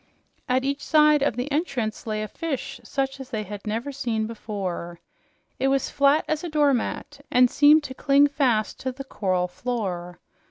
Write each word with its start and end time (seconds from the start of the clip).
At 0.49 0.65
each 0.65 0.83
side 0.83 1.21
of 1.21 1.35
the 1.35 1.51
entrance 1.51 2.07
lay 2.07 2.23
a 2.23 2.27
fish 2.27 2.81
such 2.83 3.19
as 3.19 3.29
they 3.29 3.43
had 3.43 3.67
never 3.67 3.91
seen 3.91 4.25
before. 4.25 4.99
It 5.59 5.67
was 5.67 5.91
flat 5.91 6.25
as 6.27 6.43
a 6.43 6.49
doormat 6.49 7.23
and 7.29 7.51
seemed 7.51 7.83
to 7.83 7.93
cling 7.93 8.25
fast 8.25 8.79
to 8.79 8.91
the 8.91 9.03
coral 9.03 9.47
floor. 9.47 10.19